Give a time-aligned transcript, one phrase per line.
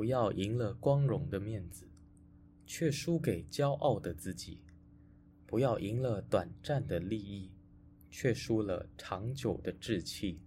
[0.00, 1.86] 不要赢了光荣的面子
[2.64, 4.62] 却输给骄傲的自己。
[5.46, 7.50] 不要赢了短暂的利益
[8.10, 10.40] 却输了长久的志气。